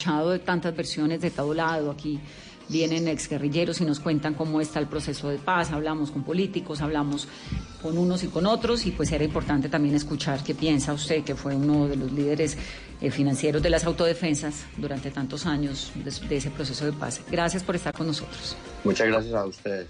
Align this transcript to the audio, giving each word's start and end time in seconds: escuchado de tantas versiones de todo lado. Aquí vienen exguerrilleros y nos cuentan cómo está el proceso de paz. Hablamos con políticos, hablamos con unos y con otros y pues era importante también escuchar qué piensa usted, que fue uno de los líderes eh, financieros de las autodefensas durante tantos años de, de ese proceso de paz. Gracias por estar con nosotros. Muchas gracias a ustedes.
escuchado 0.00 0.30
de 0.30 0.38
tantas 0.38 0.76
versiones 0.76 1.20
de 1.20 1.32
todo 1.32 1.52
lado. 1.52 1.90
Aquí 1.90 2.20
vienen 2.68 3.08
exguerrilleros 3.08 3.80
y 3.80 3.84
nos 3.84 3.98
cuentan 3.98 4.34
cómo 4.34 4.60
está 4.60 4.78
el 4.78 4.86
proceso 4.86 5.28
de 5.28 5.38
paz. 5.38 5.72
Hablamos 5.72 6.12
con 6.12 6.22
políticos, 6.22 6.80
hablamos 6.80 7.26
con 7.82 7.98
unos 7.98 8.22
y 8.22 8.28
con 8.28 8.46
otros 8.46 8.86
y 8.86 8.92
pues 8.92 9.10
era 9.10 9.24
importante 9.24 9.68
también 9.68 9.96
escuchar 9.96 10.44
qué 10.44 10.54
piensa 10.54 10.92
usted, 10.92 11.24
que 11.24 11.34
fue 11.34 11.56
uno 11.56 11.88
de 11.88 11.96
los 11.96 12.12
líderes 12.12 12.56
eh, 13.00 13.10
financieros 13.10 13.60
de 13.60 13.70
las 13.70 13.86
autodefensas 13.86 14.66
durante 14.76 15.10
tantos 15.10 15.46
años 15.46 15.90
de, 15.96 16.28
de 16.28 16.36
ese 16.36 16.50
proceso 16.50 16.84
de 16.84 16.92
paz. 16.92 17.20
Gracias 17.28 17.64
por 17.64 17.74
estar 17.74 17.92
con 17.92 18.06
nosotros. 18.06 18.56
Muchas 18.84 19.08
gracias 19.08 19.34
a 19.34 19.46
ustedes. 19.46 19.88